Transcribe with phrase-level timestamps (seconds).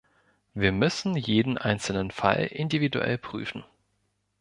[0.55, 3.63] Wir müssen jeden einzelnen Fall individuell prüfen.